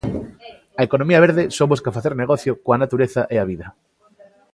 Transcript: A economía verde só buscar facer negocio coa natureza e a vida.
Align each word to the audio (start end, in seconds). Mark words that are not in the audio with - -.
A 0.79 0.81
economía 0.87 1.23
verde 1.25 1.43
só 1.57 1.63
buscar 1.73 1.95
facer 1.97 2.13
negocio 2.15 2.51
coa 2.63 2.81
natureza 2.83 3.21
e 3.35 3.37
a 3.39 3.47
vida. 3.51 3.67